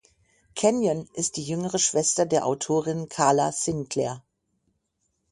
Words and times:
Canyon 0.55 1.07
ist 1.13 1.37
die 1.37 1.43
jüngere 1.43 1.77
Schwester 1.77 2.25
der 2.25 2.47
Autorin 2.47 3.07
Carla 3.07 3.51
Sinclair. 3.51 4.23